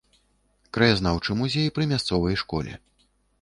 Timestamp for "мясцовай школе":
1.93-2.73